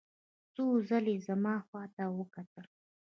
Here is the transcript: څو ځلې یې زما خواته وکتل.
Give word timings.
څو 0.53 0.63
ځلې 0.89 1.13
یې 1.17 1.23
زما 1.27 1.55
خواته 1.65 2.03
وکتل. 2.17 2.65